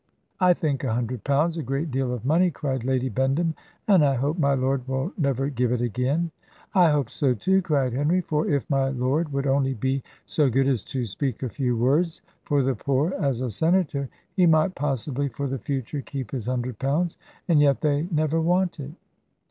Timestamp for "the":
12.63-12.73, 15.45-15.59